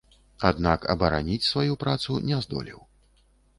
Аднак 0.49 0.87
абараніць 0.93 1.47
сваю 1.51 1.77
працу 1.85 2.17
не 2.33 2.43
здолеў. 2.49 2.79